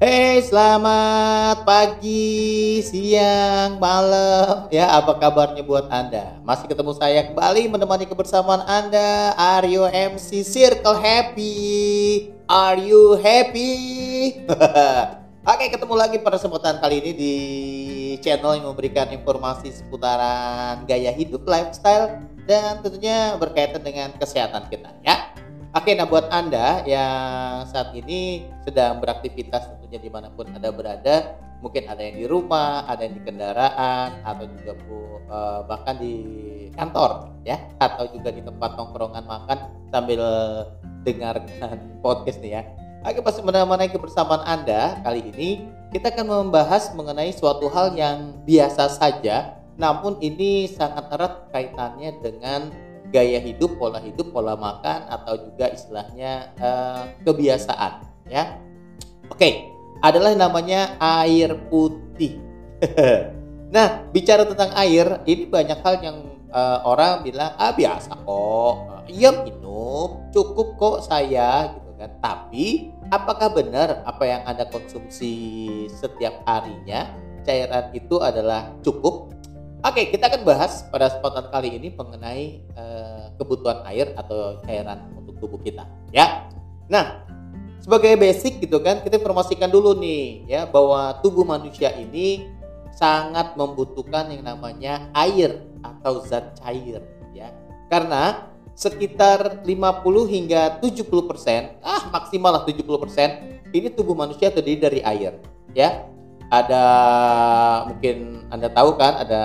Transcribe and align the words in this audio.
Hey, 0.00 0.40
selamat 0.40 1.68
pagi, 1.68 2.80
siang, 2.80 3.76
malam. 3.76 4.64
Ya, 4.72 4.96
apa 4.96 5.20
kabarnya 5.20 5.60
buat 5.60 5.92
Anda? 5.92 6.40
Masih 6.40 6.72
ketemu 6.72 6.96
saya 6.96 7.28
kembali 7.28 7.68
menemani 7.68 8.08
kebersamaan 8.08 8.64
Anda. 8.64 9.36
Are 9.36 9.68
you 9.68 9.84
MC 9.84 10.40
Circle 10.40 10.96
Happy? 10.96 12.32
Are 12.48 12.80
you 12.80 13.20
happy? 13.20 13.76
Oke, 15.52 15.68
ketemu 15.68 15.92
lagi 15.92 16.16
pada 16.24 16.40
kesempatan 16.40 16.80
kali 16.80 17.04
ini 17.04 17.12
di 17.12 17.34
channel 18.24 18.56
yang 18.56 18.72
memberikan 18.72 19.12
informasi 19.12 19.68
seputaran 19.68 20.80
gaya 20.88 21.12
hidup, 21.12 21.44
lifestyle, 21.44 22.24
dan 22.48 22.80
tentunya 22.80 23.36
berkaitan 23.36 23.84
dengan 23.84 24.16
kesehatan 24.16 24.64
kita 24.72 24.96
ya. 25.04 25.36
Oke, 25.76 25.92
nah 25.92 26.08
buat 26.08 26.32
Anda 26.32 26.88
yang 26.88 27.68
saat 27.68 27.92
ini 27.92 28.48
sedang 28.64 28.98
beraktivitas 28.98 29.79
tentunya 29.90 30.06
di 30.06 30.14
mana 30.14 30.30
pun 30.30 30.46
Anda 30.54 30.70
berada, 30.70 31.34
mungkin 31.58 31.90
ada 31.90 31.98
yang 31.98 32.22
di 32.22 32.26
rumah, 32.30 32.86
ada 32.86 33.02
yang 33.02 33.18
di 33.18 33.22
kendaraan, 33.26 34.22
atau 34.22 34.46
juga 34.46 34.78
bu, 34.86 35.18
uh, 35.26 35.66
bahkan 35.66 35.98
di 35.98 36.14
kantor 36.78 37.34
ya, 37.42 37.58
atau 37.82 38.06
juga 38.14 38.30
di 38.30 38.38
tempat 38.38 38.78
nongkrongan 38.78 39.26
makan 39.26 39.58
sambil 39.90 40.22
dengarkan 41.02 41.90
podcast 42.06 42.38
nih 42.38 42.54
ya. 42.54 42.62
Oke, 43.02 43.18
pas 43.18 43.34
menemani 43.42 43.90
kebersamaan 43.90 44.46
Anda 44.46 45.02
kali 45.02 45.34
ini 45.34 45.66
kita 45.90 46.14
akan 46.14 46.46
membahas 46.46 46.94
mengenai 46.94 47.34
suatu 47.34 47.66
hal 47.66 47.98
yang 47.98 48.38
biasa 48.46 48.94
saja, 48.94 49.58
namun 49.74 50.22
ini 50.22 50.70
sangat 50.70 51.10
erat 51.10 51.50
kaitannya 51.50 52.14
dengan 52.22 52.70
gaya 53.10 53.42
hidup, 53.42 53.74
pola 53.74 53.98
hidup, 53.98 54.30
pola 54.30 54.54
makan 54.54 55.02
atau 55.10 55.34
juga 55.50 55.66
istilahnya 55.74 56.54
uh, 56.62 57.10
kebiasaan 57.26 58.06
ya. 58.30 58.54
Oke, 59.30 59.79
adalah 60.00 60.32
namanya 60.36 60.96
air 60.98 61.52
putih. 61.68 62.40
nah, 63.74 64.04
bicara 64.10 64.48
tentang 64.48 64.72
air, 64.76 65.20
ini 65.28 65.44
banyak 65.48 65.78
hal 65.80 65.94
yang 66.00 66.18
uh, 66.52 66.80
orang 66.84 67.24
bilang 67.24 67.52
ah 67.56 67.72
biasa 67.72 68.16
kok. 68.24 69.06
Iya 69.10 69.44
minum, 69.44 70.30
cukup 70.32 70.76
kok 70.80 70.96
saya 71.04 71.76
gitu 71.76 71.90
kan. 72.00 72.10
Tapi 72.20 72.92
apakah 73.12 73.52
benar 73.52 74.04
apa 74.08 74.24
yang 74.24 74.42
Anda 74.48 74.66
konsumsi 74.68 75.86
setiap 75.90 76.42
harinya 76.48 77.10
cairan 77.44 77.90
itu 77.96 78.20
adalah 78.20 78.72
cukup 78.84 79.30
Oke, 79.80 80.12
kita 80.12 80.28
akan 80.28 80.44
bahas 80.44 80.84
pada 80.92 81.08
kesempatan 81.08 81.48
kali 81.48 81.80
ini 81.80 81.88
mengenai 81.96 82.60
uh, 82.76 83.32
kebutuhan 83.40 83.80
air 83.88 84.12
atau 84.12 84.60
cairan 84.68 85.08
untuk 85.16 85.40
tubuh 85.40 85.56
kita, 85.56 85.88
ya. 86.12 86.52
Nah, 86.92 87.24
sebagai 87.80 88.14
basic 88.20 88.60
gitu 88.62 88.78
kan, 88.84 89.00
kita 89.00 89.16
informasikan 89.16 89.72
dulu 89.72 89.96
nih 89.96 90.44
ya 90.46 90.62
bahwa 90.68 91.18
tubuh 91.24 91.42
manusia 91.42 91.90
ini 91.96 92.46
sangat 92.94 93.56
membutuhkan 93.56 94.28
yang 94.28 94.44
namanya 94.44 95.08
air 95.16 95.64
atau 95.80 96.20
zat 96.20 96.60
cair, 96.60 97.00
ya. 97.32 97.48
Karena 97.88 98.52
sekitar 98.76 99.64
50 99.64 99.72
hingga 100.28 100.78
70 100.78 101.08
persen, 101.24 101.74
ah 101.80 102.12
maksimal 102.12 102.60
lah 102.60 102.64
70 102.68 102.84
persen, 103.00 103.28
ini 103.72 103.88
tubuh 103.88 104.12
manusia 104.12 104.52
terdiri 104.52 104.80
dari 104.80 105.00
air, 105.00 105.40
ya 105.72 106.04
ada 106.50 106.84
mungkin 107.86 108.42
Anda 108.50 108.66
tahu 108.66 108.98
kan 108.98 109.22
ada 109.22 109.42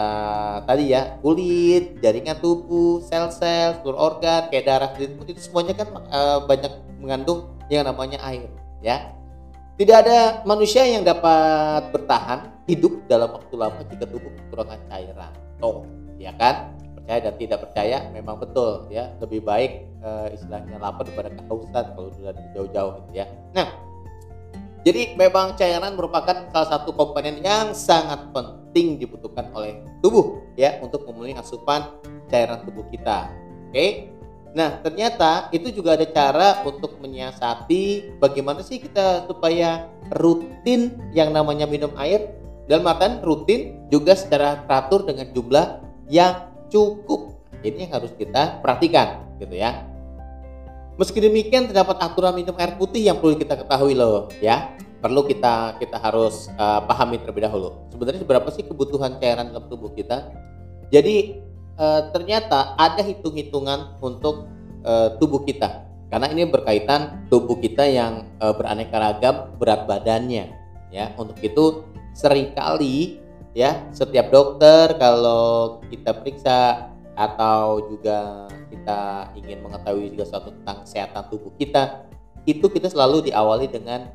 tadi 0.65 0.89
ya 0.89 1.21
kulit, 1.21 2.01
jaringan 2.01 2.41
tubuh, 2.41 3.05
sel-sel, 3.05 3.77
seluruh 3.79 4.01
organ, 4.01 4.49
kayak 4.49 4.65
darah, 4.65 4.91
itu 4.97 5.37
semuanya 5.37 5.77
kan 5.77 5.87
e, 6.09 6.19
banyak 6.49 6.73
mengandung 6.97 7.54
yang 7.69 7.85
namanya 7.87 8.21
air 8.25 8.49
ya. 8.83 9.13
Tidak 9.75 9.97
ada 10.07 10.47
manusia 10.47 10.87
yang 10.87 11.03
dapat 11.03 11.91
bertahan 11.91 12.63
hidup 12.63 13.03
dalam 13.11 13.35
waktu 13.35 13.55
lama 13.59 13.83
jika 13.91 14.07
tubuh 14.07 14.31
kekurangan 14.31 14.79
cairan. 14.87 15.31
Tuh, 15.59 15.83
ya 16.15 16.31
kan? 16.39 16.71
Percaya 16.95 17.19
dan 17.27 17.33
tidak 17.35 17.59
percaya 17.67 17.97
memang 18.15 18.39
betul 18.39 18.87
ya. 18.87 19.11
Lebih 19.19 19.43
baik 19.43 19.71
e, 19.99 20.09
istilahnya 20.31 20.79
lapar 20.79 21.03
daripada 21.03 21.27
kehausan 21.27 21.85
kalau 21.91 22.09
sudah 22.15 22.31
jauh-jauh 22.55 22.91
gitu 23.03 23.11
ya. 23.19 23.27
Nah, 23.51 23.67
jadi 24.87 25.17
memang 25.19 25.59
cairan 25.59 25.99
merupakan 25.99 26.47
salah 26.55 26.69
satu 26.71 26.95
komponen 26.95 27.43
yang 27.43 27.75
sangat 27.75 28.31
penting 28.31 28.95
dibutuhkan 28.95 29.51
oleh 29.51 29.83
tubuh 29.99 30.39
ya 30.55 30.79
untuk 30.79 31.03
memenuhi 31.03 31.35
asupan 31.35 31.99
cairan 32.31 32.63
tubuh 32.63 32.87
kita. 32.93 33.27
Oke. 33.75 34.14
Nah, 34.55 34.79
ternyata 34.79 35.51
itu 35.51 35.67
juga 35.67 35.99
ada 35.99 36.07
cara 36.07 36.63
untuk 36.63 36.95
menyiasati 37.03 38.15
bagaimana 38.23 38.63
sih 38.63 38.79
kita 38.79 39.27
supaya 39.27 39.91
rutin 40.15 40.95
yang 41.11 41.35
namanya 41.35 41.67
minum 41.67 41.91
air 41.99 42.31
dalam 42.71 42.87
artian 42.87 43.19
rutin 43.19 43.83
juga 43.91 44.15
secara 44.15 44.63
teratur 44.63 45.03
dengan 45.03 45.27
jumlah 45.35 45.83
yang 46.07 46.47
cukup. 46.71 47.35
Ini 47.67 47.89
yang 47.89 47.99
harus 47.99 48.15
kita 48.15 48.63
perhatikan 48.63 49.27
gitu 49.43 49.59
ya. 49.59 49.83
Meski 50.95 51.19
demikian 51.19 51.67
terdapat 51.67 51.99
aturan 51.99 52.39
minum 52.39 52.55
air 52.55 52.79
putih 52.79 53.03
yang 53.03 53.19
perlu 53.19 53.35
kita 53.35 53.59
ketahui 53.59 53.91
loh 53.91 54.31
ya. 54.39 54.71
Perlu 55.03 55.27
kita 55.27 55.75
kita 55.83 55.99
harus 55.99 56.47
uh, 56.55 56.79
pahami 56.87 57.19
terlebih 57.19 57.43
dahulu. 57.43 57.91
Sebenarnya 57.91 58.23
berapa 58.23 58.47
sih 58.55 58.63
kebutuhan 58.63 59.19
cairan 59.19 59.51
dalam 59.51 59.67
tubuh 59.67 59.91
kita? 59.91 60.31
Jadi 60.95 61.43
uh, 61.79 62.11
ternyata 62.11 62.75
ada 62.79 63.01
hitung-hitungan 63.03 63.99
untuk 63.99 64.47
uh, 64.83 65.15
tubuh 65.21 65.43
kita. 65.43 65.85
Karena 66.09 66.31
ini 66.31 66.47
berkaitan 66.47 67.27
tubuh 67.27 67.57
kita 67.59 67.83
yang 67.89 68.29
uh, 68.39 68.53
beraneka 68.55 68.95
ragam 68.95 69.51
berat 69.57 69.89
badannya 69.89 70.53
ya. 70.93 71.11
Untuk 71.17 71.41
itu 71.41 71.83
sering 72.15 72.55
kali 72.55 73.19
ya 73.55 73.87
setiap 73.95 74.31
dokter 74.31 74.99
kalau 74.99 75.79
kita 75.87 76.11
periksa 76.15 76.91
atau 77.15 77.79
juga 77.87 78.51
kita 78.67 79.31
ingin 79.39 79.63
mengetahui 79.63 80.11
juga 80.11 80.27
suatu 80.27 80.51
tentang 80.51 80.83
kesehatan 80.83 81.23
tubuh 81.31 81.51
kita 81.55 82.03
itu 82.43 82.67
kita 82.67 82.91
selalu 82.91 83.31
diawali 83.31 83.71
dengan 83.71 84.11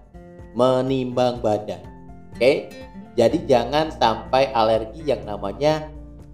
menimbang 0.53 1.41
badan 1.41 1.81
oke 2.33 2.37
okay? 2.37 2.69
jadi 3.17 3.41
jangan 3.49 3.89
sampai 3.89 4.53
alergi 4.53 5.01
yang 5.09 5.25
namanya 5.25 5.89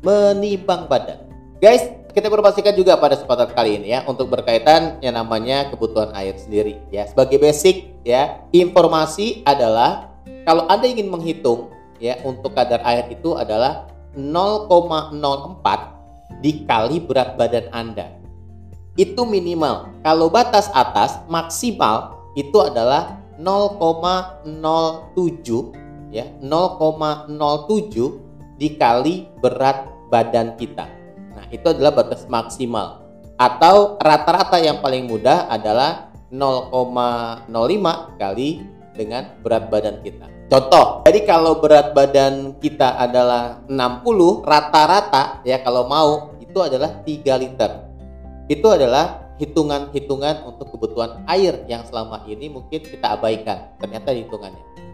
menimbang 0.06 0.86
badan 0.86 1.26
guys 1.58 1.90
kita 2.14 2.30
informasikan 2.30 2.72
juga 2.78 2.94
pada 2.96 3.18
kesempatan 3.18 3.50
kali 3.50 3.82
ini 3.82 3.92
ya 3.92 4.06
untuk 4.06 4.30
berkaitan 4.30 5.02
yang 5.02 5.18
namanya 5.18 5.66
kebutuhan 5.74 6.14
air 6.14 6.38
sendiri 6.38 6.78
ya 6.94 7.10
sebagai 7.10 7.42
basic 7.42 7.90
ya 8.06 8.38
informasi 8.54 9.42
adalah 9.42 10.14
kalau 10.46 10.70
anda 10.70 10.86
ingin 10.86 11.10
menghitung 11.10 11.74
ya 11.98 12.22
untuk 12.22 12.54
kadar 12.54 12.78
air 12.86 13.10
itu 13.10 13.34
adalah 13.34 13.90
0,04 14.16 16.40
dikali 16.40 17.04
berat 17.04 17.36
badan 17.36 17.68
Anda. 17.70 18.08
Itu 18.96 19.28
minimal. 19.28 19.92
Kalau 20.00 20.32
batas 20.32 20.72
atas 20.72 21.20
maksimal 21.28 22.16
itu 22.32 22.56
adalah 22.64 23.20
0,07 23.36 24.48
ya, 26.08 26.24
0,07 26.40 28.56
dikali 28.56 29.28
berat 29.44 29.84
badan 30.08 30.54
kita. 30.58 30.86
Nah, 31.36 31.44
itu 31.52 31.66
adalah 31.68 31.92
batas 31.92 32.24
maksimal. 32.26 33.04
Atau 33.36 34.00
rata-rata 34.00 34.56
yang 34.56 34.80
paling 34.80 35.04
mudah 35.04 35.46
adalah 35.52 36.08
0,05 36.32 37.52
kali 38.16 38.64
dengan 38.96 39.36
berat 39.44 39.68
badan 39.68 40.00
kita. 40.00 40.26
Contoh, 40.46 41.02
jadi 41.04 41.20
kalau 41.26 41.58
berat 41.58 41.92
badan 41.92 42.56
kita 42.62 42.96
adalah 42.96 43.60
60, 43.68 44.46
rata-rata 44.46 45.42
ya 45.42 45.60
kalau 45.60 45.90
mau 45.90 46.38
itu 46.38 46.58
adalah 46.62 47.02
3 47.04 47.42
liter. 47.42 47.70
Itu 48.46 48.70
adalah 48.72 49.34
hitungan-hitungan 49.36 50.48
untuk 50.48 50.72
kebutuhan 50.72 51.26
air 51.28 51.66
yang 51.68 51.84
selama 51.84 52.24
ini 52.24 52.48
mungkin 52.48 52.80
kita 52.80 53.20
abaikan. 53.20 53.76
Ternyata 53.76 54.16
hitungannya. 54.16 54.85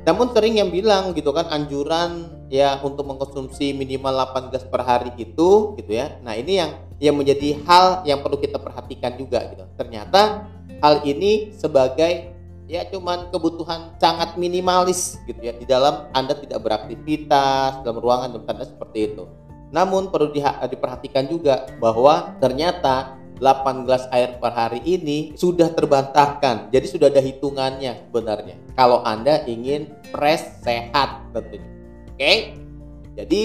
Namun 0.00 0.32
sering 0.32 0.56
yang 0.56 0.72
bilang 0.72 1.12
gitu 1.12 1.28
kan 1.36 1.48
anjuran 1.52 2.28
ya 2.48 2.80
untuk 2.80 3.04
mengkonsumsi 3.04 3.76
minimal 3.76 4.16
8 4.32 4.48
gelas 4.48 4.64
per 4.64 4.80
hari 4.80 5.12
itu 5.20 5.76
gitu 5.76 5.92
ya. 5.92 6.16
Nah, 6.24 6.34
ini 6.34 6.56
yang 6.56 6.70
yang 7.00 7.16
menjadi 7.16 7.60
hal 7.68 8.04
yang 8.08 8.24
perlu 8.24 8.40
kita 8.40 8.56
perhatikan 8.56 9.16
juga 9.20 9.44
gitu. 9.52 9.64
Ternyata 9.76 10.48
hal 10.80 11.04
ini 11.04 11.52
sebagai 11.52 12.32
ya 12.70 12.86
cuman 12.88 13.28
kebutuhan 13.28 13.98
sangat 14.00 14.40
minimalis 14.40 15.20
gitu 15.28 15.42
ya 15.42 15.52
di 15.52 15.68
dalam 15.68 16.08
Anda 16.16 16.38
tidak 16.38 16.64
beraktivitas 16.64 17.84
dalam 17.84 17.98
ruangan 18.00 18.28
dalam 18.32 18.44
tanda 18.48 18.64
seperti 18.64 19.12
itu. 19.12 19.28
Namun 19.70 20.10
perlu 20.10 20.32
di, 20.34 20.42
diperhatikan 20.42 21.28
juga 21.28 21.68
bahwa 21.78 22.34
ternyata 22.40 23.19
8 23.40 23.88
gelas 23.88 24.04
air 24.12 24.36
per 24.36 24.52
hari 24.52 24.84
ini 24.84 25.32
sudah 25.34 25.72
terbantahkan. 25.72 26.68
Jadi 26.68 26.86
sudah 26.86 27.08
ada 27.08 27.24
hitungannya 27.24 28.06
sebenarnya. 28.06 28.54
Kalau 28.76 29.00
Anda 29.02 29.42
ingin 29.48 29.88
fresh 30.12 30.60
sehat 30.62 31.24
tentunya. 31.32 31.66
Oke? 32.12 32.32
Jadi 33.16 33.42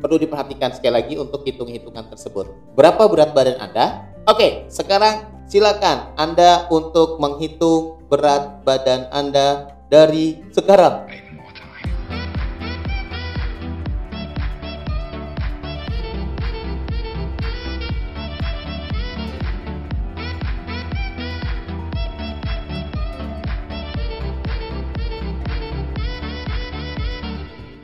perlu 0.00 0.16
diperhatikan 0.20 0.76
sekali 0.76 0.94
lagi 0.94 1.14
untuk 1.16 1.44
hitung-hitungan 1.44 2.08
tersebut. 2.12 2.76
Berapa 2.76 3.08
berat 3.08 3.32
badan 3.32 3.58
Anda? 3.60 4.04
Oke, 4.28 4.68
sekarang 4.68 5.24
silakan 5.48 6.12
Anda 6.20 6.68
untuk 6.68 7.18
menghitung 7.18 8.00
berat 8.12 8.62
badan 8.62 9.08
Anda 9.10 9.72
dari 9.90 10.40
sekarang. 10.54 11.08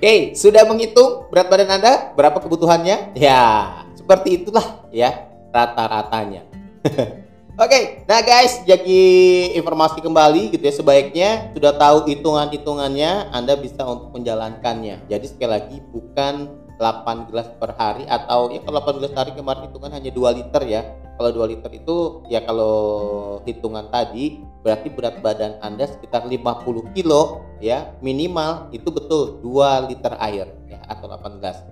Oke, 0.07 0.39
sudah 0.39 0.63
menghitung 0.63 1.27
berat 1.35 1.51
badan 1.51 1.83
Anda? 1.83 2.15
Berapa 2.15 2.39
kebutuhannya? 2.39 3.19
Ya, 3.19 3.83
seperti 3.99 4.39
itulah 4.39 4.87
ya 4.95 5.27
rata-ratanya. 5.51 6.47
Oke, 7.67 8.07
nah 8.07 8.23
guys, 8.23 8.63
jadi 8.63 9.03
informasi 9.59 9.99
kembali 9.99 10.55
gitu 10.55 10.63
ya 10.63 10.71
sebaiknya 10.71 11.51
sudah 11.59 11.75
tahu 11.75 12.07
hitungan-hitungannya 12.07 13.35
Anda 13.35 13.59
bisa 13.59 13.83
untuk 13.83 14.15
menjalankannya. 14.15 15.11
Jadi 15.11 15.27
sekali 15.27 15.51
lagi 15.51 15.77
bukan 15.91 16.55
8 16.77 17.33
gelas 17.33 17.49
per 17.57 17.73
hari 17.77 18.05
atau 18.05 18.53
ya 18.53 18.61
kalau 18.61 18.85
8 18.85 19.01
gelas 19.01 19.15
hari 19.17 19.33
kemarin 19.33 19.69
hitungan 19.69 19.93
hanya 19.97 20.11
2 20.13 20.39
liter 20.39 20.63
ya. 20.69 20.83
Kalau 21.17 21.31
2 21.33 21.53
liter 21.57 21.71
itu 21.73 21.97
ya 22.29 22.45
kalau 22.45 22.77
hitungan 23.49 23.89
tadi 23.89 24.45
berarti 24.61 24.93
berat 24.93 25.25
badan 25.25 25.57
Anda 25.65 25.89
sekitar 25.89 26.29
50 26.29 26.93
kilo 26.93 27.41
ya 27.65 27.97
minimal 28.05 28.69
itu 28.77 28.93
betul 28.93 29.41
2 29.41 29.89
liter 29.89 30.13
air 30.21 30.53
ya 30.69 30.85
atau 30.85 31.09
8 31.09 31.41
gelas. 31.41 31.65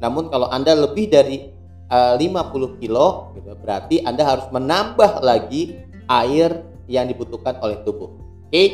Namun 0.00 0.32
kalau 0.32 0.48
Anda 0.48 0.72
lebih 0.72 1.12
dari 1.12 1.52
uh, 1.92 2.16
50 2.16 2.80
kilo 2.80 3.36
gitu, 3.36 3.52
berarti 3.60 4.00
Anda 4.08 4.24
harus 4.24 4.48
menambah 4.48 5.20
lagi 5.20 5.76
air 6.08 6.64
yang 6.88 7.12
dibutuhkan 7.12 7.60
oleh 7.60 7.84
tubuh. 7.84 8.16
Oke? 8.48 8.52
Okay? 8.52 8.68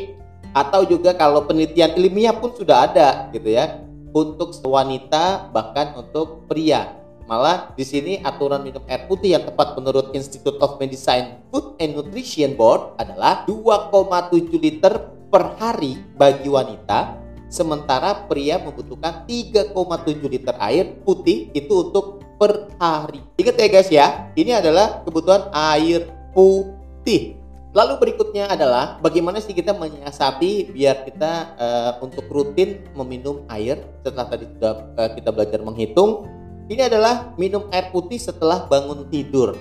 Atau 0.53 0.85
juga 0.85 1.17
kalau 1.17 1.49
penelitian 1.49 1.97
ilmiah 1.97 2.35
pun 2.35 2.53
sudah 2.53 2.85
ada 2.85 3.27
gitu 3.33 3.49
ya 3.49 3.81
untuk 4.13 4.53
wanita 4.63 5.49
bahkan 5.49 5.97
untuk 5.97 6.45
pria. 6.47 7.01
Malah 7.25 7.73
di 7.73 7.83
sini 7.87 8.19
aturan 8.21 8.61
minum 8.61 8.83
air 8.85 9.07
putih 9.09 9.35
yang 9.35 9.43
tepat 9.47 9.75
menurut 9.79 10.13
Institute 10.13 10.59
of 10.59 10.77
Medicine 10.77 11.41
Food 11.49 11.79
and 11.81 11.97
Nutrition 11.97 12.53
Board 12.53 12.95
adalah 13.01 13.47
2,7 13.47 14.53
liter 14.59 14.93
per 15.33 15.57
hari 15.57 15.97
bagi 16.13 16.51
wanita 16.51 17.23
sementara 17.53 18.25
pria 18.25 18.57
membutuhkan 18.57 19.29
3,7 19.29 19.77
liter 20.25 20.57
air 20.57 20.97
putih 21.05 21.53
itu 21.53 21.69
untuk 21.69 22.25
per 22.41 22.73
hari. 22.81 23.21
Ingat 23.37 23.55
ya 23.61 23.67
guys 23.69 23.89
ya, 23.93 24.05
ini 24.33 24.57
adalah 24.57 25.05
kebutuhan 25.05 25.53
air 25.53 26.09
putih. 26.33 27.37
Lalu 27.73 27.93
berikutnya 27.97 28.53
adalah 28.53 29.01
bagaimana 29.01 29.41
sih 29.41 29.57
kita 29.57 29.73
menyiasati 29.73 30.69
biar 30.77 31.09
kita 31.09 31.57
uh, 31.57 31.91
untuk 32.05 32.29
rutin 32.29 32.85
meminum 32.93 33.41
air 33.49 33.81
setelah 34.05 34.29
tadi 34.29 34.45
sudah 34.45 34.93
uh, 34.93 35.09
kita 35.17 35.33
belajar 35.33 35.59
menghitung. 35.65 36.29
Ini 36.69 36.85
adalah 36.85 37.33
minum 37.35 37.65
air 37.73 37.89
putih 37.89 38.21
setelah 38.21 38.69
bangun 38.69 39.09
tidur. 39.09 39.57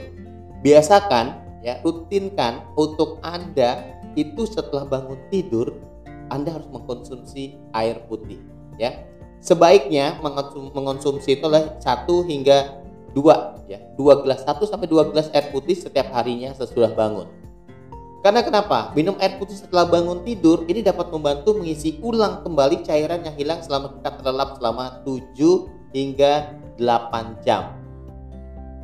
Biasakan 0.61 1.41
ya, 1.65 1.81
rutinkan 1.81 2.69
untuk 2.77 3.17
Anda 3.25 3.81
itu 4.13 4.45
setelah 4.45 4.85
bangun 4.85 5.17
tidur 5.33 5.73
Anda 6.29 6.53
harus 6.53 6.69
mengkonsumsi 6.69 7.57
air 7.73 8.05
putih 8.13 8.45
ya. 8.77 9.09
Sebaiknya 9.41 10.21
mengonsum, 10.21 10.71
mengonsumsi 10.71 11.41
itu 11.41 11.49
adalah 11.49 11.81
1 11.81 12.07
hingga 12.29 12.79
2 13.17 13.73
ya, 13.73 13.81
2 13.99 14.23
gelas 14.23 14.45
1 14.47 14.69
sampai 14.69 14.87
2 14.87 15.11
gelas 15.11 15.33
air 15.33 15.51
putih 15.51 15.75
setiap 15.75 16.13
harinya 16.15 16.55
sesudah 16.55 16.93
bangun. 16.95 17.42
Karena 18.23 18.39
kenapa? 18.47 18.95
Minum 18.95 19.19
air 19.19 19.35
putih 19.35 19.59
setelah 19.59 19.83
bangun 19.83 20.23
tidur 20.23 20.63
ini 20.71 20.79
dapat 20.79 21.11
membantu 21.11 21.59
mengisi 21.59 21.99
ulang 22.07 22.47
kembali 22.47 22.87
cairan 22.87 23.27
yang 23.27 23.35
hilang 23.35 23.59
selama 23.67 23.99
kita 23.99 24.11
terlelap 24.23 24.51
selama 24.63 25.03
7 25.03 25.35
hingga 25.91 26.55
8 26.79 27.43
jam. 27.43 27.75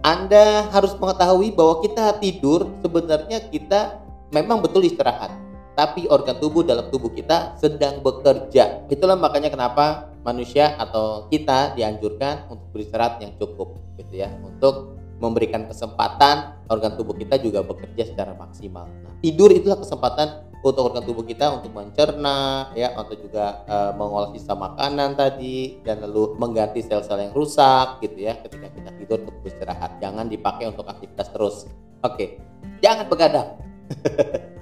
Anda 0.03 0.67
harus 0.75 0.99
mengetahui 0.99 1.55
bahwa 1.55 1.79
kita 1.87 2.19
tidur 2.19 2.67
sebenarnya 2.83 3.47
kita 3.47 4.03
memang 4.35 4.59
betul 4.59 4.83
istirahat, 4.83 5.31
tapi 5.79 6.11
organ 6.11 6.35
tubuh 6.43 6.67
dalam 6.67 6.91
tubuh 6.91 7.15
kita 7.15 7.55
sedang 7.63 8.03
bekerja. 8.03 8.91
Itulah 8.91 9.15
makanya 9.15 9.55
kenapa 9.55 10.11
manusia 10.27 10.75
atau 10.83 11.31
kita 11.31 11.79
dianjurkan 11.79 12.51
untuk 12.51 12.67
beristirahat 12.75 13.23
yang 13.23 13.39
cukup 13.39 13.79
gitu 14.03 14.19
ya, 14.19 14.35
untuk 14.43 14.98
memberikan 15.19 15.67
kesempatan 15.67 16.59
organ 16.71 16.95
tubuh 16.95 17.15
kita 17.15 17.39
juga 17.43 17.63
bekerja 17.67 18.15
secara 18.15 18.33
maksimal. 18.39 18.87
Nah, 18.87 19.15
tidur 19.19 19.51
itulah 19.51 19.79
kesempatan 19.79 20.49
untuk 20.59 20.91
organ 20.91 21.05
tubuh 21.07 21.23
kita 21.23 21.55
untuk 21.55 21.71
mencerna 21.71 22.71
ya 22.75 22.91
untuk 22.99 23.23
juga 23.23 23.63
e, 23.63 23.77
mengolah 23.95 24.35
sisa 24.35 24.59
makanan 24.59 25.15
tadi 25.15 25.79
dan 25.87 26.03
lalu 26.03 26.35
mengganti 26.35 26.83
sel-sel 26.83 27.31
yang 27.31 27.35
rusak 27.35 28.03
gitu 28.03 28.27
ya 28.27 28.35
ketika 28.43 28.67
kita 28.75 28.91
tidur 28.99 29.19
untuk 29.23 29.37
beristirahat. 29.43 30.03
Jangan 30.03 30.27
dipakai 30.27 30.67
untuk 30.67 30.87
aktivitas 30.87 31.31
terus. 31.31 31.57
Oke. 32.03 32.43
Jangan 32.83 33.07
begadang. 33.07 33.49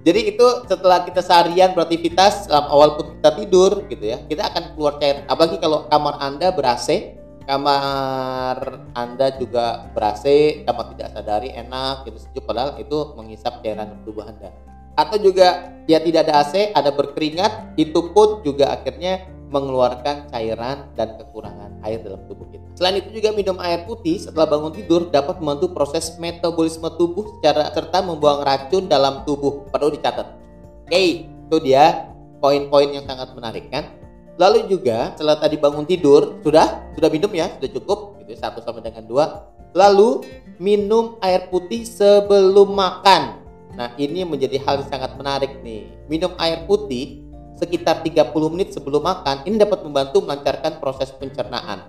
Jadi 0.00 0.32
itu 0.32 0.46
setelah 0.64 1.04
kita 1.04 1.20
seharian 1.20 1.76
beraktivitas 1.76 2.48
awal 2.48 2.96
pun 2.96 3.20
kita 3.20 3.30
tidur 3.36 3.84
gitu 3.84 4.00
ya, 4.00 4.24
kita 4.24 4.48
akan 4.48 4.72
keluar 4.72 4.96
cairan. 4.96 5.28
Apalagi 5.28 5.60
kalau 5.60 5.84
kamar 5.92 6.16
Anda 6.24 6.48
ber 6.56 6.72
AC, 6.72 7.19
kamar 7.50 8.86
Anda 8.94 9.34
juga 9.34 9.90
ber-AC, 9.90 10.24
tidak 10.62 11.08
sadari 11.10 11.50
enak 11.50 12.06
gitu 12.06 12.18
sejuk 12.22 12.46
padahal 12.46 12.78
itu 12.78 13.18
menghisap 13.18 13.58
cairan 13.66 13.98
tubuh 14.06 14.22
Anda. 14.22 14.54
Atau 14.94 15.18
juga 15.18 15.74
ya 15.90 15.98
tidak 15.98 16.30
ada 16.30 16.46
AC, 16.46 16.70
ada 16.70 16.94
berkeringat, 16.94 17.74
itu 17.74 18.14
pun 18.14 18.46
juga 18.46 18.78
akhirnya 18.78 19.26
mengeluarkan 19.50 20.30
cairan 20.30 20.86
dan 20.94 21.18
kekurangan 21.18 21.82
air 21.82 21.98
dalam 22.06 22.22
tubuh 22.30 22.46
kita. 22.54 22.62
Selain 22.78 23.02
itu 23.02 23.10
juga 23.10 23.34
minum 23.34 23.58
air 23.58 23.82
putih 23.82 24.22
setelah 24.22 24.46
bangun 24.46 24.70
tidur 24.70 25.10
dapat 25.10 25.42
membantu 25.42 25.74
proses 25.74 26.14
metabolisme 26.22 26.86
tubuh 26.94 27.26
secara 27.38 27.66
serta 27.74 27.98
membuang 28.06 28.46
racun 28.46 28.86
dalam 28.86 29.26
tubuh. 29.26 29.66
Perlu 29.74 29.90
dicatat. 29.90 30.38
Oke, 30.86 31.26
itu 31.26 31.56
dia 31.66 32.06
poin-poin 32.38 32.94
yang 32.94 33.04
sangat 33.10 33.34
menarik 33.34 33.66
kan? 33.74 33.90
Lalu 34.40 34.72
juga 34.72 35.12
setelah 35.12 35.36
tadi 35.36 35.60
bangun 35.60 35.84
tidur 35.84 36.40
sudah 36.40 36.88
sudah 36.96 37.08
minum 37.12 37.28
ya 37.28 37.52
sudah 37.60 37.70
cukup 37.76 38.16
gitu 38.24 38.32
satu 38.40 38.64
sama 38.64 38.80
dengan 38.80 39.04
dua. 39.04 39.52
Lalu 39.76 40.24
minum 40.56 41.20
air 41.20 41.52
putih 41.52 41.84
sebelum 41.84 42.72
makan. 42.72 43.36
Nah 43.76 43.92
ini 44.00 44.24
menjadi 44.24 44.56
hal 44.64 44.80
yang 44.80 44.88
sangat 44.88 45.12
menarik 45.20 45.60
nih. 45.60 45.92
Minum 46.08 46.32
air 46.40 46.64
putih 46.64 47.20
sekitar 47.60 48.00
30 48.00 48.32
menit 48.48 48.72
sebelum 48.72 49.04
makan 49.04 49.44
ini 49.44 49.60
dapat 49.60 49.84
membantu 49.84 50.24
melancarkan 50.24 50.80
proses 50.80 51.12
pencernaan. 51.12 51.84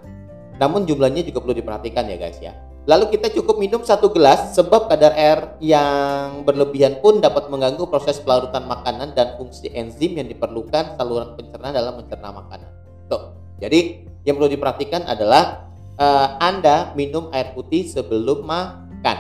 Namun 0.60 0.84
jumlahnya 0.84 1.24
juga 1.24 1.40
perlu 1.40 1.56
diperhatikan 1.56 2.04
ya 2.12 2.20
guys 2.20 2.38
ya. 2.44 2.52
Lalu 2.90 3.14
kita 3.14 3.30
cukup 3.30 3.62
minum 3.62 3.86
satu 3.86 4.10
gelas 4.10 4.58
sebab 4.58 4.90
kadar 4.90 5.14
air 5.14 5.54
yang 5.62 6.42
berlebihan 6.42 6.98
pun 6.98 7.22
dapat 7.22 7.46
mengganggu 7.54 7.86
proses 7.86 8.18
pelarutan 8.18 8.66
makanan 8.66 9.14
dan 9.14 9.38
fungsi 9.38 9.70
enzim 9.70 10.18
yang 10.18 10.26
diperlukan 10.26 10.98
saluran 10.98 11.38
pencernaan 11.38 11.78
dalam 11.78 12.02
mencerna 12.02 12.34
makanan. 12.34 12.70
Tuh. 13.06 13.38
Jadi 13.62 14.10
yang 14.26 14.42
perlu 14.42 14.50
diperhatikan 14.50 15.06
adalah 15.06 15.70
uh, 16.02 16.42
Anda 16.42 16.98
minum 16.98 17.30
air 17.30 17.54
putih 17.54 17.86
sebelum 17.86 18.50
makan 18.50 19.18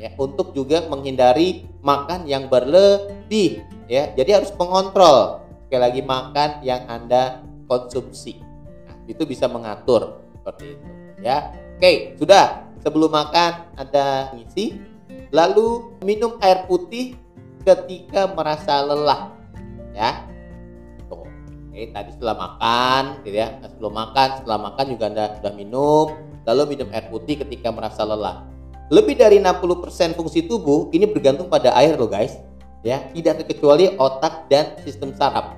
ya 0.00 0.16
untuk 0.16 0.56
juga 0.56 0.88
menghindari 0.88 1.68
makan 1.84 2.24
yang 2.24 2.48
berlebih 2.48 3.60
ya. 3.92 4.08
Jadi 4.16 4.30
harus 4.40 4.56
mengontrol 4.56 5.44
sekali 5.68 5.82
lagi 5.84 6.00
makan 6.00 6.50
yang 6.64 6.88
Anda 6.88 7.44
konsumsi. 7.68 8.40
Nah, 8.88 8.96
itu 9.04 9.28
bisa 9.28 9.52
mengatur 9.52 10.24
seperti 10.32 10.80
itu 10.80 10.88
ya. 11.20 11.52
Oke, 11.76 12.16
sudah 12.16 12.71
sebelum 12.82 13.10
makan 13.14 13.72
ada 13.78 14.34
ngisi, 14.34 14.78
lalu 15.30 15.96
minum 16.02 16.36
air 16.42 16.66
putih 16.66 17.16
ketika 17.62 18.26
merasa 18.34 18.82
lelah, 18.82 19.32
ya. 19.94 20.26
Tuh. 21.06 21.24
Oke, 21.70 21.88
tadi 21.94 22.10
setelah 22.12 22.36
makan, 22.36 23.02
gitu 23.22 23.38
ya. 23.38 23.48
Nah, 23.62 23.68
sebelum 23.70 23.92
makan, 23.94 24.28
setelah 24.42 24.58
makan 24.70 24.84
juga 24.90 25.04
anda 25.08 25.24
sudah 25.38 25.52
minum, 25.54 26.06
lalu 26.42 26.76
minum 26.76 26.90
air 26.90 27.06
putih 27.08 27.38
ketika 27.38 27.70
merasa 27.70 28.02
lelah. 28.02 28.44
Lebih 28.92 29.16
dari 29.16 29.40
60% 29.40 30.18
fungsi 30.18 30.44
tubuh 30.44 30.92
ini 30.92 31.08
bergantung 31.08 31.48
pada 31.48 31.72
air 31.78 31.96
loh 31.96 32.10
guys. 32.10 32.36
Ya, 32.82 32.98
tidak 33.14 33.46
terkecuali 33.46 33.94
otak 33.94 34.50
dan 34.50 34.74
sistem 34.82 35.14
saraf. 35.14 35.54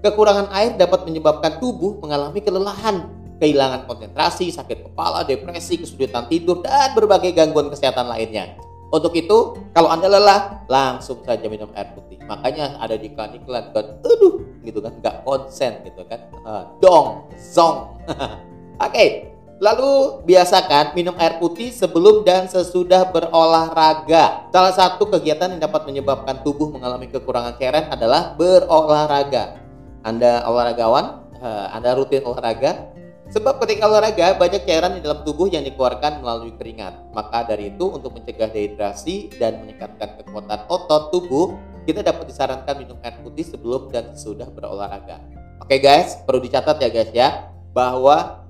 Kekurangan 0.00 0.48
air 0.54 0.78
dapat 0.80 1.04
menyebabkan 1.04 1.60
tubuh 1.60 1.98
mengalami 2.00 2.40
kelelahan 2.40 3.19
kehilangan 3.40 3.88
konsentrasi, 3.88 4.52
sakit 4.52 4.92
kepala, 4.92 5.24
depresi, 5.24 5.80
kesulitan 5.80 6.28
tidur, 6.28 6.60
dan 6.60 6.92
berbagai 6.92 7.32
gangguan 7.32 7.72
kesehatan 7.72 8.06
lainnya. 8.06 8.54
Untuk 8.90 9.14
itu, 9.14 9.54
kalau 9.70 9.88
Anda 9.88 10.10
lelah, 10.10 10.66
langsung 10.66 11.22
saja 11.22 11.46
minum 11.46 11.70
air 11.78 11.94
putih. 11.94 12.18
Makanya 12.26 12.76
ada 12.82 12.98
di 12.98 13.08
iklan-iklan 13.08 13.70
kan, 13.70 13.86
aduh, 14.02 14.42
gitu 14.66 14.82
kan, 14.82 14.92
nggak 14.98 15.22
konsen 15.22 15.80
gitu 15.86 16.02
kan. 16.10 16.20
Uh, 16.42 16.66
dong, 16.82 17.30
zong. 17.38 17.96
Oke. 18.86 19.30
Lalu 19.60 20.24
biasakan 20.24 20.96
minum 20.96 21.12
air 21.20 21.36
putih 21.36 21.68
sebelum 21.68 22.24
dan 22.24 22.48
sesudah 22.48 23.12
berolahraga. 23.12 24.48
Salah 24.48 24.72
satu 24.72 25.04
kegiatan 25.04 25.52
yang 25.52 25.60
dapat 25.60 25.84
menyebabkan 25.84 26.40
tubuh 26.40 26.72
mengalami 26.72 27.12
kekurangan 27.12 27.60
cairan 27.60 27.92
adalah 27.92 28.32
berolahraga. 28.40 29.60
Anda 30.00 30.48
olahragawan, 30.48 31.36
Anda 31.76 31.92
rutin 31.92 32.24
olahraga, 32.24 32.88
Sebab 33.30 33.62
ketika 33.62 33.86
olahraga 33.86 34.34
banyak 34.34 34.66
cairan 34.66 34.98
di 34.98 35.06
dalam 35.06 35.22
tubuh 35.22 35.46
yang 35.46 35.62
dikeluarkan 35.62 36.18
melalui 36.18 36.50
keringat. 36.58 37.14
Maka 37.14 37.46
dari 37.46 37.70
itu 37.70 37.86
untuk 37.86 38.18
mencegah 38.18 38.50
dehidrasi 38.50 39.38
dan 39.38 39.62
meningkatkan 39.62 40.18
kekuatan 40.18 40.66
otot 40.66 41.14
tubuh, 41.14 41.54
kita 41.86 42.02
dapat 42.02 42.26
disarankan 42.26 42.74
minum 42.82 42.98
air 43.06 43.14
putih 43.22 43.46
sebelum 43.46 43.86
dan 43.94 44.10
sesudah 44.18 44.50
berolahraga. 44.50 45.22
Oke 45.62 45.78
guys, 45.78 46.18
perlu 46.26 46.42
dicatat 46.42 46.82
ya 46.82 46.90
guys 46.90 47.10
ya 47.14 47.54
bahwa 47.70 48.42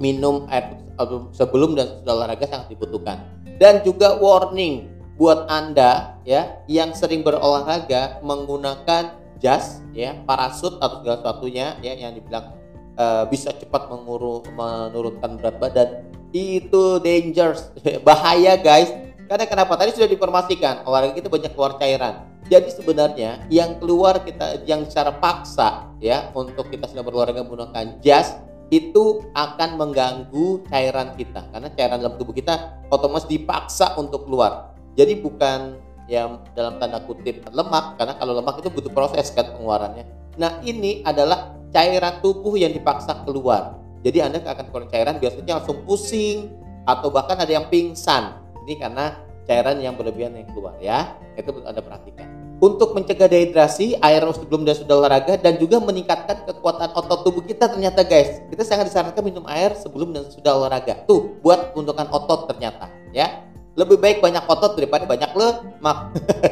minum 0.00 0.48
air 0.48 0.72
putih 0.72 0.88
sebelum 1.36 1.76
dan 1.76 1.92
sesudah 1.92 2.14
olahraga 2.16 2.48
sangat 2.48 2.72
dibutuhkan. 2.72 3.28
Dan 3.60 3.84
juga 3.84 4.16
warning 4.16 4.88
buat 5.20 5.52
Anda 5.52 6.16
ya 6.24 6.64
yang 6.64 6.96
sering 6.96 7.20
berolahraga 7.20 8.24
menggunakan 8.24 9.20
jas 9.36 9.84
ya, 9.92 10.16
parasut 10.24 10.80
atau 10.80 11.04
segala 11.04 11.20
sesuatunya 11.20 11.76
ya 11.84 11.92
yang 11.92 12.16
dibilang 12.16 12.63
uh, 12.98 13.24
bisa 13.28 13.50
cepat 13.54 13.90
menguru, 13.90 14.42
menurunkan 14.54 15.38
berat 15.40 15.56
badan. 15.58 15.88
Itu 16.34 16.98
dangerous. 16.98 17.70
Bahaya 18.06 18.58
guys. 18.58 18.90
Karena 19.24 19.48
kenapa? 19.48 19.78
Tadi 19.80 19.96
sudah 19.96 20.08
diinformasikan 20.10 20.84
olahraga 20.84 21.16
kita 21.16 21.32
banyak 21.32 21.52
keluar 21.56 21.80
cairan. 21.80 22.28
Jadi 22.44 22.68
sebenarnya 22.76 23.40
yang 23.48 23.80
keluar 23.80 24.20
kita 24.20 24.60
yang 24.68 24.84
secara 24.84 25.16
paksa 25.16 25.88
ya 25.96 26.28
untuk 26.36 26.68
kita 26.68 26.84
sedang 26.84 27.08
berolahraga 27.08 27.40
menggunakan 27.40 28.04
jas 28.04 28.36
itu 28.68 29.24
akan 29.32 29.80
mengganggu 29.80 30.60
cairan 30.68 31.16
kita. 31.16 31.40
Karena 31.48 31.68
cairan 31.72 32.04
dalam 32.04 32.20
tubuh 32.20 32.36
kita 32.36 32.84
otomatis 32.92 33.24
dipaksa 33.24 33.96
untuk 33.96 34.28
keluar. 34.28 34.76
Jadi 34.92 35.24
bukan 35.24 35.80
yang 36.04 36.44
dalam 36.52 36.76
tanda 36.76 37.00
kutip 37.00 37.48
lemak 37.48 37.96
karena 37.96 38.12
kalau 38.20 38.36
lemak 38.36 38.60
itu 38.60 38.68
butuh 38.68 38.92
proses 38.92 39.32
kan 39.32 39.56
pengeluarannya. 39.56 40.04
Nah 40.36 40.60
ini 40.66 41.00
adalah 41.00 41.53
cairan 41.74 42.22
tubuh 42.22 42.54
yang 42.54 42.70
dipaksa 42.70 43.26
keluar. 43.26 43.82
Jadi 44.06 44.22
Anda 44.22 44.38
akan 44.38 44.70
keluar 44.70 44.86
cairan 44.86 45.18
biasanya 45.18 45.58
langsung 45.58 45.82
pusing 45.82 46.54
atau 46.86 47.10
bahkan 47.10 47.34
ada 47.34 47.50
yang 47.50 47.66
pingsan. 47.66 48.38
Ini 48.64 48.78
karena 48.78 49.18
cairan 49.44 49.82
yang 49.82 49.98
berlebihan 49.98 50.38
yang 50.38 50.46
keluar 50.54 50.78
ya. 50.78 51.18
Itu 51.34 51.50
Anda 51.66 51.82
perhatikan. 51.82 52.30
Untuk 52.62 52.94
mencegah 52.94 53.26
dehidrasi, 53.26 53.98
air 53.98 54.22
sebelum 54.30 54.62
dan 54.62 54.78
sudah 54.78 54.94
olahraga 55.02 55.34
dan 55.36 55.58
juga 55.58 55.82
meningkatkan 55.82 56.46
kekuatan 56.46 56.94
otot 56.94 57.26
tubuh 57.26 57.42
kita 57.42 57.66
ternyata 57.66 58.06
guys. 58.06 58.40
Kita 58.46 58.62
sangat 58.62 58.94
disarankan 58.94 59.20
minum 59.26 59.44
air 59.50 59.74
sebelum 59.74 60.14
dan 60.14 60.30
sudah 60.30 60.54
olahraga. 60.54 61.02
Tuh, 61.04 61.34
buat 61.42 61.74
pembentukan 61.74 62.08
otot 62.14 62.46
ternyata 62.54 62.86
ya. 63.10 63.42
Lebih 63.74 63.98
baik 63.98 64.22
banyak 64.22 64.46
otot 64.46 64.78
daripada 64.78 65.02
banyak 65.02 65.34
lemak. 65.34 65.98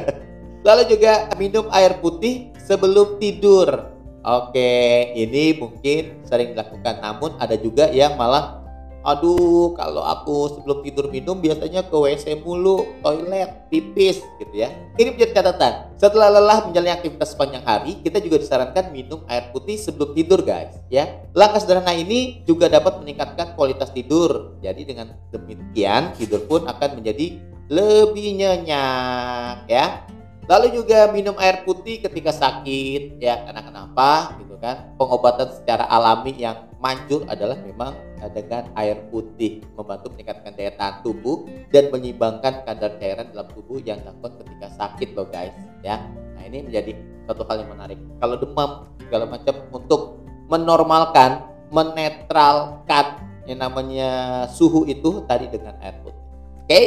Lalu 0.67 0.83
juga 0.91 1.31
minum 1.39 1.71
air 1.71 2.03
putih 2.03 2.51
sebelum 2.59 3.15
tidur. 3.15 3.92
Oke, 4.23 5.11
ini 5.19 5.59
mungkin 5.59 6.23
sering 6.23 6.55
dilakukan. 6.55 7.03
Namun 7.03 7.35
ada 7.43 7.59
juga 7.59 7.91
yang 7.91 8.15
malah 8.15 8.63
aduh 9.03 9.75
kalau 9.75 9.99
aku 9.99 10.55
sebelum 10.55 10.79
tidur 10.79 11.11
minum 11.11 11.35
biasanya 11.35 11.83
ke 11.83 11.91
WC 11.91 12.39
mulu, 12.39 12.87
toilet, 13.03 13.67
pipis 13.67 14.23
gitu 14.39 14.55
ya. 14.55 14.71
Ini 14.95 15.11
menjadi 15.11 15.43
catatan. 15.43 15.91
Setelah 15.99 16.39
lelah 16.39 16.63
menjalani 16.63 16.95
aktivitas 16.95 17.35
sepanjang 17.35 17.67
hari, 17.67 17.99
kita 17.99 18.23
juga 18.23 18.39
disarankan 18.39 18.95
minum 18.95 19.27
air 19.27 19.51
putih 19.51 19.75
sebelum 19.75 20.15
tidur 20.15 20.39
guys 20.39 20.79
ya. 20.87 21.19
Langkah 21.35 21.59
sederhana 21.59 21.91
ini 21.91 22.47
juga 22.47 22.71
dapat 22.71 23.03
meningkatkan 23.03 23.59
kualitas 23.59 23.91
tidur. 23.91 24.55
Jadi 24.63 24.87
dengan 24.87 25.19
demikian 25.35 26.15
tidur 26.15 26.47
pun 26.47 26.63
akan 26.63 27.03
menjadi 27.03 27.43
lebih 27.67 28.39
nyenyak 28.39 29.67
ya. 29.67 30.07
Lalu 30.43 30.75
juga 30.75 31.07
minum 31.15 31.35
air 31.39 31.63
putih 31.63 32.03
ketika 32.03 32.35
sakit, 32.35 33.21
ya 33.23 33.47
karena 33.47 33.63
kenapa 33.63 34.35
gitu 34.43 34.59
kan? 34.59 34.91
Pengobatan 34.99 35.47
secara 35.55 35.87
alami 35.87 36.35
yang 36.35 36.67
manjur 36.83 37.23
adalah 37.31 37.55
memang 37.63 37.95
dengan 38.31 38.67
air 38.79 38.99
putih 39.11 39.63
membantu 39.75 40.11
meningkatkan 40.15 40.51
daya 40.55 40.71
tahan 40.75 40.95
tubuh 41.03 41.47
dan 41.71 41.91
menyeimbangkan 41.91 42.63
kadar 42.63 42.95
cairan 42.99 43.27
dalam 43.35 43.47
tubuh 43.51 43.79
yang 43.83 43.99
dapat 44.03 44.31
ketika 44.43 44.67
sakit 44.79 45.09
loh 45.15 45.27
guys 45.27 45.51
ya. 45.83 45.99
Nah 46.35 46.43
ini 46.47 46.67
menjadi 46.67 46.95
satu 47.27 47.43
hal 47.47 47.63
yang 47.63 47.71
menarik. 47.71 47.99
Kalau 48.19 48.35
demam 48.39 48.71
segala 48.99 49.25
macam 49.27 49.55
untuk 49.71 50.23
menormalkan, 50.47 51.43
menetralkan 51.71 53.05
yang 53.43 53.59
namanya 53.59 54.09
suhu 54.47 54.87
itu 54.87 55.23
tadi 55.27 55.51
dengan 55.51 55.75
air 55.83 55.99
putih. 56.03 56.23
Oke? 56.63 56.67
Okay? 56.67 56.85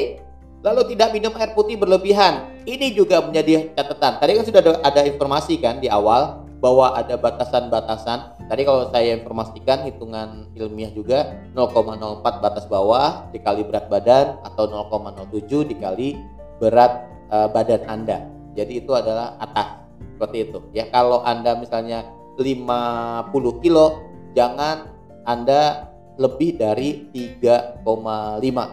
Lalu 0.64 0.96
tidak 0.96 1.12
minum 1.12 1.32
air 1.36 1.52
putih 1.52 1.76
berlebihan. 1.76 2.48
Ini 2.64 2.96
juga 2.96 3.22
menjadi 3.22 3.70
catatan. 3.76 4.18
Tadi 4.18 4.30
kan 4.34 4.44
sudah 4.44 4.60
ada, 4.82 5.00
informasi 5.04 5.60
kan 5.60 5.78
di 5.78 5.86
awal 5.86 6.42
bahwa 6.58 6.96
ada 6.96 7.14
batasan-batasan. 7.20 8.48
Tadi 8.48 8.62
kalau 8.64 8.88
saya 8.90 9.14
informasikan 9.14 9.84
hitungan 9.84 10.48
ilmiah 10.56 10.90
juga 10.90 11.36
0,04 11.52 12.42
batas 12.42 12.64
bawah 12.66 13.28
dikali 13.30 13.62
berat 13.66 13.86
badan 13.90 14.38
atau 14.42 14.64
0,07 14.70 15.70
dikali 15.70 16.16
berat 16.58 17.04
uh, 17.30 17.50
badan 17.52 17.82
Anda. 17.86 18.18
Jadi 18.56 18.80
itu 18.80 18.96
adalah 18.96 19.36
atas 19.36 19.84
seperti 20.16 20.48
itu. 20.48 20.58
Ya 20.72 20.88
kalau 20.88 21.20
Anda 21.22 21.60
misalnya 21.60 22.08
50 22.40 23.62
kilo 23.62 24.00
jangan 24.32 24.88
Anda 25.28 25.92
lebih 26.16 26.56
dari 26.56 27.12
3,5 27.12 27.84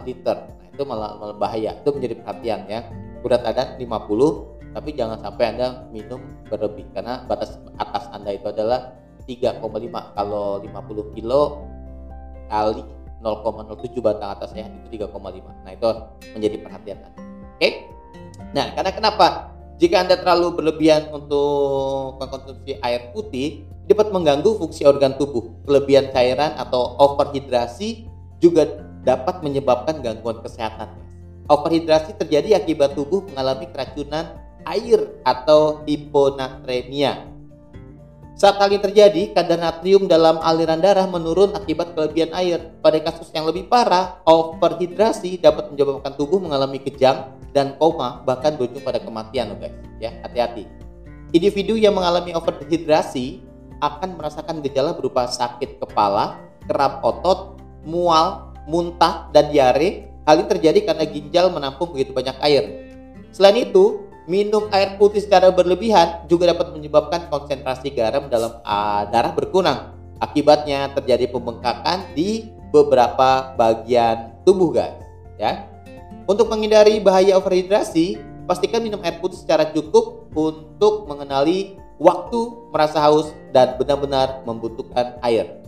liter 0.08 0.53
itu 0.74 0.82
malah, 0.82 1.14
malah 1.16 1.36
bahaya. 1.38 1.78
Itu 1.78 1.94
menjadi 1.94 2.18
perhatian 2.18 2.66
ya. 2.66 2.80
Berat 3.22 3.46
anda 3.46 3.78
50 3.78 4.54
tapi 4.74 4.90
jangan 4.98 5.22
sampai 5.22 5.54
anda 5.54 5.86
minum 5.94 6.18
berlebih 6.50 6.90
karena 6.90 7.22
batas 7.30 7.62
atas 7.78 8.10
anda 8.10 8.34
itu 8.34 8.50
adalah 8.50 8.98
3,5 9.22 9.62
kalau 10.18 10.58
50 10.60 11.14
kilo 11.14 11.62
kali 12.50 12.82
0,07 13.22 14.02
batang 14.02 14.34
atasnya 14.34 14.66
itu 14.90 14.98
3,5 14.98 15.14
nah 15.62 15.70
itu 15.72 15.88
menjadi 16.34 16.56
perhatian 16.60 16.98
oke? 17.06 17.14
Okay? 17.62 17.86
nah 18.50 18.74
karena 18.74 18.90
kenapa? 18.90 19.26
Jika 19.74 20.06
anda 20.06 20.14
terlalu 20.14 20.54
berlebihan 20.54 21.10
untuk 21.10 22.14
mengkonsumsi 22.22 22.78
air 22.78 23.10
putih 23.10 23.66
dapat 23.90 24.14
mengganggu 24.14 24.54
fungsi 24.54 24.86
organ 24.86 25.18
tubuh. 25.18 25.50
Kelebihan 25.66 26.14
cairan 26.14 26.54
atau 26.54 26.94
overhidrasi 26.94 28.06
juga 28.38 28.70
dapat 29.04 29.44
menyebabkan 29.44 30.00
gangguan 30.00 30.40
kesehatan. 30.40 30.90
Overhidrasi 31.46 32.16
terjadi 32.16 32.56
akibat 32.56 32.96
tubuh 32.96 33.20
mengalami 33.28 33.68
keracunan 33.68 34.40
air 34.64 35.20
atau 35.28 35.84
hiponatremia. 35.84 37.28
Saat 38.34 38.58
hal 38.58 38.66
ini 38.74 38.82
terjadi, 38.82 39.30
kadar 39.30 39.62
natrium 39.62 40.10
dalam 40.10 40.42
aliran 40.42 40.82
darah 40.82 41.06
menurun 41.06 41.54
akibat 41.54 41.94
kelebihan 41.94 42.34
air. 42.34 42.58
Pada 42.82 42.98
kasus 42.98 43.30
yang 43.30 43.46
lebih 43.46 43.70
parah, 43.70 44.18
overhidrasi 44.26 45.38
dapat 45.38 45.70
menyebabkan 45.70 46.18
tubuh 46.18 46.42
mengalami 46.42 46.82
kejang 46.82 47.30
dan 47.54 47.78
koma, 47.78 48.26
bahkan 48.26 48.58
berujung 48.58 48.82
pada 48.82 48.98
kematian, 48.98 49.54
guys. 49.62 49.70
Ya, 50.02 50.10
hati-hati. 50.26 50.66
Individu 51.30 51.78
yang 51.78 51.94
mengalami 51.94 52.34
overhidrasi 52.34 53.38
akan 53.78 54.18
merasakan 54.18 54.66
gejala 54.66 54.98
berupa 54.98 55.30
sakit 55.30 55.78
kepala, 55.78 56.42
kerap 56.66 57.06
otot, 57.06 57.62
mual, 57.86 58.53
muntah, 58.68 59.28
dan 59.30 59.48
diare. 59.52 60.10
Hal 60.24 60.40
ini 60.40 60.48
terjadi 60.48 60.78
karena 60.88 61.04
ginjal 61.04 61.52
menampung 61.52 61.92
begitu 61.92 62.16
banyak 62.16 62.36
air. 62.40 62.64
Selain 63.28 63.60
itu, 63.60 64.08
minum 64.24 64.72
air 64.72 64.96
putih 64.96 65.20
secara 65.20 65.52
berlebihan 65.52 66.24
juga 66.24 66.48
dapat 66.48 66.72
menyebabkan 66.72 67.28
konsentrasi 67.28 67.92
garam 67.92 68.32
dalam 68.32 68.56
uh, 68.64 69.04
darah 69.12 69.36
berkurang. 69.36 69.92
Akibatnya 70.16 70.88
terjadi 70.96 71.28
pembengkakan 71.28 72.16
di 72.16 72.48
beberapa 72.72 73.52
bagian 73.58 74.32
tubuh, 74.48 74.72
guys. 74.72 74.96
Ya. 75.36 75.68
Untuk 76.24 76.48
menghindari 76.48 77.04
bahaya 77.04 77.36
overhidrasi, 77.36 78.16
pastikan 78.48 78.80
minum 78.80 79.02
air 79.04 79.20
putih 79.20 79.36
secara 79.36 79.68
cukup 79.68 80.32
untuk 80.32 81.04
mengenali 81.04 81.76
waktu 82.00 82.40
merasa 82.72 82.98
haus 83.04 83.30
dan 83.52 83.76
benar-benar 83.76 84.42
membutuhkan 84.48 85.20
air. 85.20 85.60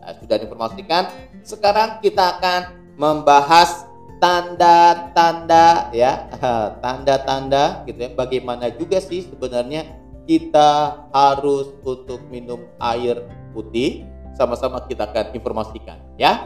Nah, 0.00 0.12
sudah 0.18 0.40
diinformasikan. 0.40 1.10
Sekarang 1.44 2.00
kita 2.00 2.40
akan 2.40 2.60
membahas 2.96 3.84
tanda-tanda 4.16 5.92
ya, 5.92 6.24
tanda-tanda 6.84 7.84
gitu 7.84 8.00
ya. 8.00 8.10
Bagaimana 8.16 8.72
juga 8.72 8.96
sih 8.96 9.28
sebenarnya 9.28 9.84
kita 10.24 11.04
harus 11.12 11.68
untuk 11.84 12.24
minum 12.32 12.64
air 12.80 13.20
putih. 13.52 14.08
Sama-sama 14.34 14.82
kita 14.88 15.04
akan 15.04 15.36
informasikan 15.36 16.00
ya. 16.16 16.40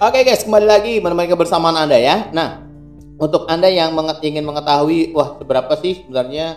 Oke 0.00 0.24
guys, 0.24 0.48
kembali 0.48 0.64
lagi 0.64 0.96
menemani 0.96 1.28
kebersamaan 1.28 1.76
Anda 1.76 2.00
ya. 2.00 2.32
Nah, 2.32 2.64
untuk 3.20 3.44
Anda 3.52 3.68
yang 3.68 3.92
ingin 4.24 4.48
mengetahui, 4.48 5.12
wah 5.12 5.36
seberapa 5.36 5.76
sih 5.76 6.00
sebenarnya 6.00 6.56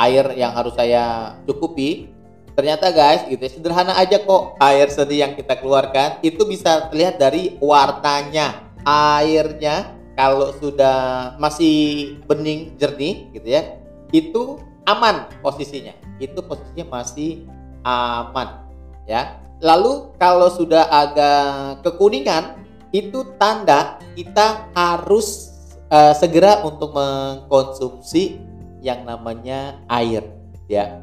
air 0.00 0.32
yang 0.40 0.56
harus 0.56 0.72
saya 0.72 1.36
cukupi? 1.44 2.08
Ternyata 2.56 2.88
guys, 2.96 3.28
gitu 3.28 3.44
ya, 3.44 3.52
sederhana 3.52 3.92
aja 4.00 4.24
kok 4.24 4.56
air 4.56 4.88
seni 4.88 5.20
yang 5.20 5.36
kita 5.36 5.60
keluarkan 5.60 6.24
itu 6.24 6.48
bisa 6.48 6.88
terlihat 6.88 7.20
dari 7.20 7.60
warnanya. 7.60 8.72
Airnya 8.88 9.92
kalau 10.16 10.56
sudah 10.56 11.36
masih 11.36 12.24
bening 12.24 12.72
jernih 12.80 13.28
gitu 13.36 13.52
ya, 13.52 13.68
itu 14.16 14.56
aman 14.88 15.28
posisinya. 15.44 15.92
Itu 16.16 16.40
posisinya 16.40 16.88
masih 16.88 17.44
aman 17.84 18.64
ya. 19.04 19.36
Lalu 19.60 20.16
kalau 20.16 20.48
sudah 20.48 20.88
agak 20.88 21.84
kekuningan 21.84 22.61
itu 22.92 23.24
tanda 23.40 23.96
kita 24.12 24.68
harus 24.76 25.52
uh, 25.88 26.12
segera 26.12 26.60
untuk 26.62 26.92
mengkonsumsi 26.92 28.38
yang 28.84 29.08
namanya 29.08 29.80
air 29.88 30.22
ya. 30.68 31.00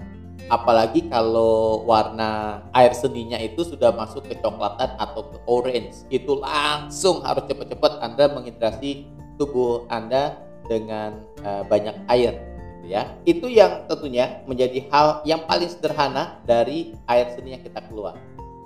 Apalagi 0.50 1.05
kalau 1.13 1.86
warna 1.86 2.62
air 2.74 2.89
seninya 2.98 3.38
itu 3.38 3.62
sudah 3.62 3.93
masuk 3.93 4.25
ke 4.25 4.34
coklatan 4.41 4.98
atau 4.98 5.29
ke 5.29 5.38
orange 5.46 6.10
itu 6.10 6.34
langsung 6.41 7.22
harus 7.22 7.46
cepat-cepat 7.46 8.01
Anda 8.01 8.34
menghidrasi 8.34 9.05
tubuh 9.38 9.86
Anda 9.93 10.41
dengan 10.65 11.22
uh, 11.46 11.62
banyak 11.69 12.01
air 12.10 12.34
gitu 12.81 12.86
ya. 12.89 13.13
Itu 13.29 13.46
yang 13.46 13.86
tentunya 13.86 14.41
menjadi 14.50 14.89
hal 14.89 15.22
yang 15.22 15.46
paling 15.46 15.69
sederhana 15.69 16.41
dari 16.50 16.98
air 17.05 17.29
seni 17.38 17.53
yang 17.53 17.62
kita 17.62 17.86
keluar 17.86 18.17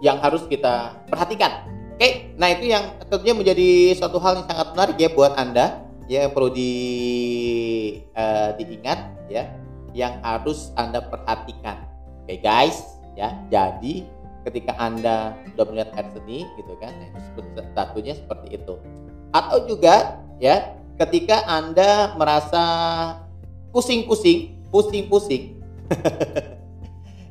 yang 0.04 0.20
harus 0.20 0.44
kita 0.52 1.00
perhatikan 1.08 1.64
Oke, 2.04 2.36
nah 2.36 2.52
itu 2.52 2.68
yang 2.68 3.00
tentunya 3.08 3.32
menjadi 3.32 3.96
suatu 3.96 4.20
hal 4.20 4.44
yang 4.44 4.48
sangat 4.52 4.76
menarik 4.76 4.98
ya 5.00 5.08
buat 5.16 5.40
anda 5.40 5.88
ya 6.12 6.28
yang 6.28 6.36
perlu 6.36 6.52
di 6.52 6.72
uh, 8.12 8.52
diingat 8.60 9.00
ya 9.32 9.48
yang 9.96 10.20
harus 10.20 10.76
anda 10.76 11.00
perhatikan. 11.00 11.88
Oke 12.28 12.44
guys, 12.44 13.00
ya 13.16 13.32
jadi 13.48 14.04
ketika 14.44 14.76
anda 14.84 15.32
sudah 15.56 15.64
melihat 15.72 15.96
air 15.96 16.12
seni 16.12 16.44
gitu 16.60 16.76
kan, 16.76 16.92
nah, 16.92 17.24
satunya 17.72 18.20
seperti 18.20 18.60
itu. 18.60 18.76
Atau 19.32 19.64
juga 19.64 20.20
ya 20.44 20.76
ketika 21.00 21.48
anda 21.48 22.20
merasa 22.20 22.64
pusing-pusing, 23.72 24.60
pusing-pusing 24.76 25.56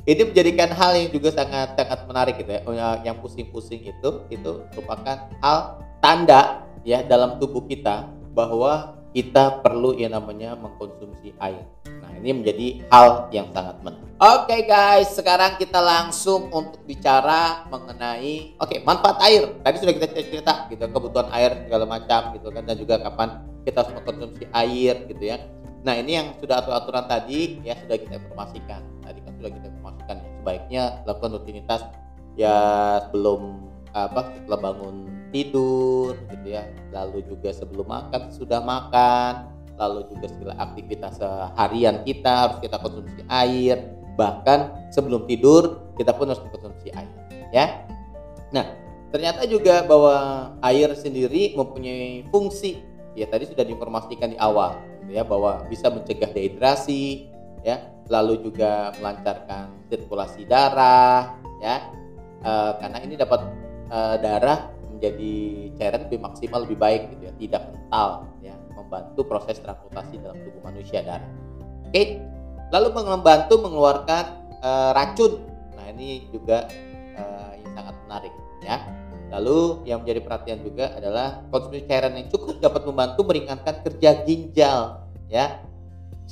ini 0.02 0.22
menjadikan 0.26 0.70
hal 0.74 0.98
yang 0.98 1.08
juga 1.14 1.30
sangat 1.30 1.78
sangat 1.78 2.00
menarik 2.10 2.34
gitu 2.42 2.50
ya 2.50 2.60
oh, 2.66 2.74
ya, 2.74 2.88
yang 3.06 3.16
pusing-pusing 3.22 3.86
itu 3.86 4.10
itu 4.30 4.52
merupakan 4.74 5.30
hal 5.38 5.78
tanda 6.02 6.66
ya 6.82 7.06
dalam 7.06 7.38
tubuh 7.38 7.62
kita 7.70 8.10
bahwa 8.34 9.02
kita 9.12 9.60
perlu 9.60 9.92
yang 9.92 10.16
namanya 10.16 10.56
mengkonsumsi 10.56 11.36
air. 11.36 11.68
Nah, 11.84 12.10
ini 12.16 12.32
menjadi 12.32 12.66
hal 12.88 13.28
yang 13.28 13.52
sangat 13.52 13.76
penting. 13.84 14.08
Oke 14.16 14.48
okay 14.48 14.60
guys, 14.64 15.12
sekarang 15.12 15.60
kita 15.60 15.78
langsung 15.84 16.48
untuk 16.48 16.80
bicara 16.88 17.68
mengenai 17.68 18.56
oke, 18.56 18.72
okay, 18.72 18.78
manfaat 18.80 19.20
air. 19.20 19.52
Tadi 19.60 19.76
sudah 19.84 19.94
kita 20.00 20.06
cerita 20.16 20.52
gitu, 20.72 20.80
kebutuhan 20.88 21.28
air 21.36 21.68
segala 21.68 21.84
macam 21.84 22.32
gitu 22.32 22.48
kan 22.48 22.64
dan 22.64 22.76
juga 22.80 22.94
kapan 23.04 23.28
kita 23.68 23.84
harus 23.84 23.92
mengkonsumsi 24.00 24.44
air 24.48 24.94
gitu 25.12 25.24
ya. 25.28 25.38
Nah, 25.82 25.94
ini 25.98 26.16
yang 26.16 26.26
sudah 26.40 26.62
aturan 26.64 27.04
tadi 27.04 27.60
ya 27.66 27.76
sudah 27.84 27.98
kita 28.00 28.14
informasikan. 28.16 28.80
Tadi 29.04 29.18
kan 29.20 29.32
sudah 29.36 29.50
kita 29.52 29.68
sebaiknya 30.42 31.06
lakukan 31.06 31.38
rutinitas 31.38 31.86
ya 32.34 32.58
sebelum 33.06 33.70
apa 33.94 34.34
setelah 34.34 34.58
bangun 34.58 35.06
tidur 35.30 36.18
gitu 36.34 36.46
ya. 36.50 36.66
Lalu 36.90 37.22
juga 37.30 37.54
sebelum 37.54 37.86
makan 37.86 38.34
sudah 38.34 38.58
makan, 38.58 39.54
lalu 39.78 40.10
juga 40.10 40.26
segala 40.26 40.58
aktivitas 40.58 41.22
seharian 41.22 42.02
kita 42.02 42.32
harus 42.50 42.58
kita 42.58 42.76
konsumsi 42.82 43.22
air. 43.30 43.94
Bahkan 44.18 44.90
sebelum 44.90 45.30
tidur 45.30 45.94
kita 45.94 46.10
pun 46.12 46.28
harus 46.28 46.42
konsumsi 46.50 46.92
air, 46.92 47.16
ya. 47.48 47.88
Nah, 48.52 48.76
ternyata 49.08 49.48
juga 49.48 49.80
bahwa 49.88 50.52
air 50.60 50.92
sendiri 50.92 51.56
mempunyai 51.56 52.28
fungsi 52.28 52.84
ya 53.12 53.28
tadi 53.28 53.44
sudah 53.44 53.64
diinformasikan 53.64 54.32
di 54.32 54.38
awal 54.40 54.80
gitu 55.04 55.20
ya 55.20 55.24
bahwa 55.24 55.64
bisa 55.68 55.92
mencegah 55.92 56.32
dehidrasi 56.32 57.28
ya 57.60 57.91
lalu 58.08 58.42
juga 58.42 58.90
melancarkan 58.98 59.86
sirkulasi 59.86 60.48
darah 60.48 61.36
ya. 61.62 61.76
E, 62.42 62.52
karena 62.82 62.98
ini 63.04 63.14
dapat 63.14 63.40
e, 63.90 63.98
darah 64.18 64.72
menjadi 64.90 65.34
cairan 65.78 66.00
lebih 66.08 66.20
maksimal 66.22 66.60
lebih 66.66 66.78
baik 66.78 67.02
gitu 67.14 67.22
ya 67.30 67.32
tidak 67.38 67.62
kental 67.70 68.08
ya 68.42 68.54
membantu 68.74 69.20
proses 69.26 69.58
transportasi 69.62 70.18
dalam 70.22 70.38
tubuh 70.42 70.62
manusia 70.64 71.02
darah. 71.02 71.30
Oke 71.86 72.18
lalu 72.72 72.88
membantu 72.96 73.54
mengeluarkan 73.60 74.24
e, 74.58 74.70
racun. 74.96 75.32
Nah 75.76 75.86
ini 75.92 76.26
juga 76.32 76.66
e, 77.14 77.22
yang 77.62 77.70
sangat 77.76 77.94
menarik 78.08 78.32
ya. 78.64 78.76
Lalu 79.32 79.88
yang 79.88 80.04
menjadi 80.04 80.20
perhatian 80.20 80.60
juga 80.60 80.92
adalah 80.92 81.40
konsumsi 81.48 81.88
cairan 81.88 82.12
yang 82.20 82.28
cukup 82.28 82.60
dapat 82.60 82.84
membantu 82.84 83.24
meringankan 83.24 83.80
kerja 83.80 84.28
ginjal 84.28 85.08
ya 85.32 85.64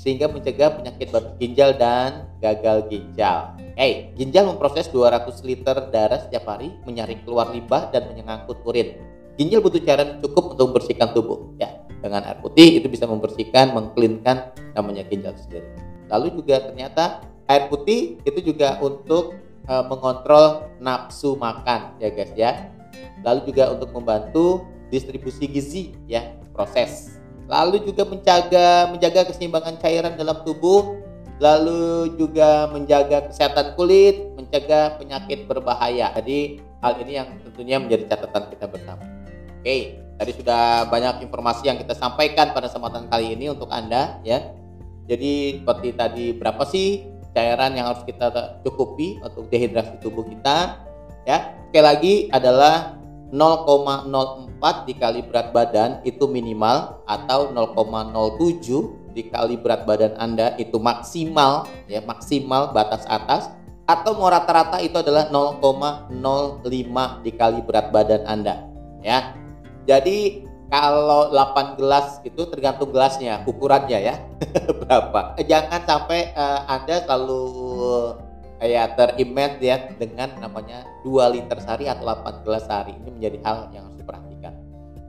sehingga 0.00 0.32
mencegah 0.32 0.80
penyakit 0.80 1.12
batu 1.12 1.36
ginjal 1.36 1.76
dan 1.76 2.24
gagal 2.40 2.88
ginjal. 2.88 3.52
Hey, 3.76 4.16
ginjal 4.16 4.48
memproses 4.48 4.88
200 4.88 5.44
liter 5.44 5.76
darah 5.92 6.24
setiap 6.24 6.48
hari, 6.48 6.72
menyaring 6.88 7.20
keluar 7.28 7.52
limbah 7.52 7.92
dan 7.92 8.08
menyangkut 8.08 8.64
urin. 8.64 8.96
Ginjal 9.36 9.60
butuh 9.60 9.84
cairan 9.84 10.24
cukup 10.24 10.56
untuk 10.56 10.72
membersihkan 10.72 11.12
tubuh. 11.12 11.52
Ya, 11.60 11.84
dengan 12.00 12.24
air 12.24 12.40
putih 12.40 12.80
itu 12.80 12.88
bisa 12.88 13.04
membersihkan, 13.04 13.76
mengklinkan 13.76 14.56
namanya 14.72 15.04
ginjal 15.04 15.36
sendiri. 15.36 15.68
Lalu 16.08 16.40
juga 16.40 16.64
ternyata 16.64 17.20
air 17.44 17.68
putih 17.68 18.16
itu 18.24 18.40
juga 18.40 18.80
untuk 18.80 19.36
uh, 19.66 19.84
mengontrol 19.90 20.70
nafsu 20.78 21.34
makan 21.34 21.98
ya 21.98 22.08
guys 22.14 22.32
ya 22.38 22.70
lalu 23.26 23.50
juga 23.50 23.74
untuk 23.74 23.90
membantu 23.90 24.64
distribusi 24.88 25.50
gizi 25.50 25.82
ya 26.06 26.30
proses 26.54 27.19
lalu 27.50 27.82
juga 27.82 28.06
menjaga 28.06 28.94
menjaga 28.94 29.26
keseimbangan 29.26 29.82
cairan 29.82 30.14
dalam 30.14 30.40
tubuh. 30.46 31.02
Lalu 31.40 32.20
juga 32.20 32.68
menjaga 32.68 33.32
kesehatan 33.32 33.72
kulit 33.72 34.36
mencegah 34.36 35.00
penyakit 35.00 35.48
berbahaya. 35.48 36.12
Jadi 36.20 36.60
hal 36.84 37.00
ini 37.00 37.12
yang 37.16 37.28
tentunya 37.40 37.80
menjadi 37.80 38.12
catatan 38.12 38.52
kita 38.52 38.68
bersama. 38.68 39.02
Oke 39.60 40.10
tadi 40.20 40.36
sudah 40.36 40.84
banyak 40.92 41.24
informasi 41.24 41.72
yang 41.72 41.80
kita 41.80 41.96
sampaikan 41.96 42.52
pada 42.52 42.68
kesempatan 42.68 43.08
kali 43.08 43.32
ini 43.32 43.48
untuk 43.48 43.72
anda 43.72 44.20
ya. 44.20 44.52
Jadi 45.08 45.64
seperti 45.64 45.96
tadi 45.96 46.36
berapa 46.36 46.60
sih 46.68 47.08
cairan 47.32 47.72
yang 47.72 47.88
harus 47.88 48.04
kita 48.04 48.60
cukupi 48.60 49.16
untuk 49.24 49.48
dehidrasi 49.48 49.96
tubuh 50.04 50.28
kita 50.28 50.76
ya? 51.24 51.56
Sekali 51.72 51.84
lagi 51.88 52.14
adalah 52.28 53.00
0,04 53.32 54.49
dikali 54.84 55.24
berat 55.24 55.56
badan 55.56 56.04
itu 56.04 56.28
minimal 56.28 57.00
atau 57.08 57.48
0,07 57.50 59.16
dikali 59.16 59.56
berat 59.56 59.88
badan 59.88 60.14
Anda 60.20 60.54
itu 60.60 60.76
maksimal 60.76 61.66
ya 61.88 62.04
maksimal 62.04 62.70
batas 62.76 63.08
atas 63.08 63.48
atau 63.88 64.14
mau 64.14 64.30
rata-rata 64.30 64.78
itu 64.84 65.00
adalah 65.00 65.26
0,05 65.32 66.12
dikali 67.26 67.60
berat 67.64 67.90
badan 67.90 68.22
Anda 68.28 68.70
ya. 69.02 69.34
Jadi 69.88 70.46
kalau 70.70 71.34
8 71.34 71.74
gelas 71.74 72.22
itu 72.22 72.46
tergantung 72.46 72.94
gelasnya, 72.94 73.42
ukurannya 73.42 73.98
ya. 73.98 74.14
berapa. 74.86 75.34
Jangan 75.42 75.82
sampai 75.82 76.30
uh, 76.38 76.62
Anda 76.70 77.02
selalu 77.02 77.42
kayak 78.62 78.94
terimage 78.94 79.58
ya 79.58 79.90
dengan 79.98 80.30
namanya 80.38 80.86
2 81.02 81.34
liter 81.34 81.58
sehari 81.58 81.90
atau 81.90 82.06
8 82.06 82.44
gelas 82.46 82.62
sehari 82.70 82.94
ini 82.94 83.08
menjadi 83.10 83.38
hal 83.42 83.56
yang 83.74 83.88
harus 83.88 83.99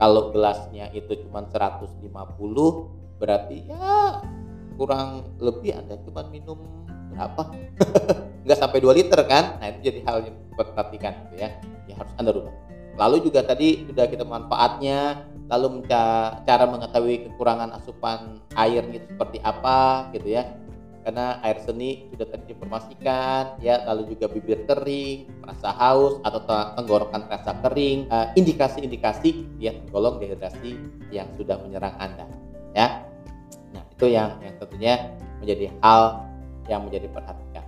kalau 0.01 0.33
gelasnya 0.33 0.89
itu 0.97 1.13
cuma 1.29 1.45
150 1.45 2.01
berarti 3.21 3.69
ya 3.69 4.25
kurang 4.73 5.29
lebih 5.37 5.77
anda 5.77 5.93
cuma 6.01 6.25
minum 6.25 6.57
berapa? 7.13 7.53
Nggak 8.49 8.57
sampai 8.57 8.81
2 8.81 8.97
liter 8.97 9.21
kan? 9.29 9.61
Nah 9.61 9.69
itu 9.69 9.93
jadi 9.93 9.99
hal 10.09 10.17
yang 10.25 10.35
diperhatikan 10.49 11.13
gitu 11.29 11.35
ya. 11.37 11.49
Ya 11.85 11.93
harus 12.01 12.13
anda 12.17 12.33
rubah. 12.33 12.49
Lalu 12.97 13.29
juga 13.29 13.45
tadi 13.45 13.85
sudah 13.85 14.09
kita 14.09 14.25
manfaatnya 14.25 15.29
lalu 15.51 15.83
cara 16.47 16.65
mengetahui 16.65 17.29
kekurangan 17.29 17.75
asupan 17.75 18.39
airnya 18.55 19.03
seperti 19.03 19.37
apa 19.43 20.09
gitu 20.15 20.31
ya 20.31 20.47
karena 21.01 21.41
air 21.41 21.57
seni 21.61 22.07
sudah 22.13 22.27
tadi 22.29 22.43
diinformasikan 22.51 23.61
ya 23.61 23.83
lalu 23.85 24.13
juga 24.15 24.29
bibir 24.29 24.65
kering 24.65 25.43
merasa 25.43 25.69
haus 25.75 26.21
atau 26.21 26.41
tenggorokan 26.77 27.27
terasa 27.27 27.51
kering 27.61 28.09
uh, 28.09 28.31
indikasi-indikasi 28.37 29.61
ya 29.61 29.73
golong 29.89 30.21
dehidrasi 30.21 30.77
yang 31.13 31.27
sudah 31.35 31.57
menyerang 31.61 31.93
anda 31.97 32.25
ya 32.77 33.05
nah 33.73 33.83
itu 33.85 34.05
yang 34.09 34.37
yang 34.41 34.55
tentunya 34.61 34.93
menjadi 35.41 35.65
hal 35.81 36.03
yang 36.69 36.81
menjadi 36.85 37.07
perhatian 37.09 37.65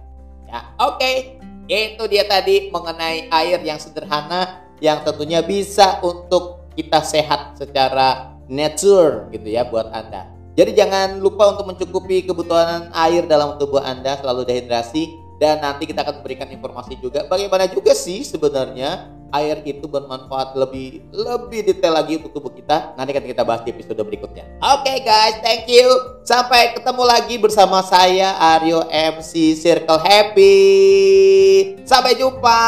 ya 0.47 0.59
oke 0.79 0.97
okay. 1.01 1.37
itu 1.69 2.03
dia 2.09 2.25
tadi 2.25 2.69
mengenai 2.69 3.27
air 3.29 3.59
yang 3.65 3.81
sederhana 3.81 4.63
yang 4.83 4.99
tentunya 5.01 5.39
bisa 5.39 6.03
untuk 6.03 6.63
kita 6.75 6.99
sehat 7.05 7.55
secara 7.55 8.33
nature 8.49 9.29
gitu 9.31 9.47
ya 9.47 9.63
buat 9.67 9.89
Anda. 9.93 10.32
Jadi 10.53 10.71
jangan 10.77 11.17
lupa 11.17 11.57
untuk 11.57 11.73
mencukupi 11.73 12.29
kebutuhan 12.29 12.93
air 12.93 13.25
dalam 13.25 13.57
tubuh 13.57 13.81
Anda 13.81 14.21
selalu 14.21 14.45
dehidrasi 14.45 15.17
dan 15.41 15.65
nanti 15.65 15.89
kita 15.89 16.05
akan 16.05 16.21
berikan 16.21 16.45
informasi 16.53 17.01
juga 17.01 17.25
bagaimana 17.25 17.65
juga 17.65 17.97
sih 17.97 18.21
sebenarnya 18.21 19.09
air 19.33 19.65
itu 19.65 19.89
bermanfaat 19.89 20.53
lebih 20.53 21.01
lebih 21.09 21.65
detail 21.65 21.97
lagi 21.97 22.21
untuk 22.21 22.37
tubuh 22.37 22.53
kita. 22.53 22.93
Nanti 22.93 23.17
akan 23.17 23.25
kita 23.25 23.41
bahas 23.41 23.65
di 23.65 23.73
episode 23.73 23.97
berikutnya. 24.05 24.45
Oke 24.61 24.93
okay 24.93 25.01
guys, 25.01 25.41
thank 25.41 25.65
you. 25.65 25.89
Sampai 26.21 26.77
ketemu 26.77 27.03
lagi 27.03 27.41
bersama 27.41 27.81
saya 27.81 28.37
Aryo 28.37 28.85
MC 28.93 29.57
Circle 29.57 29.99
Happy. 30.05 30.61
Sampai 31.83 32.13
jumpa. 32.13 32.61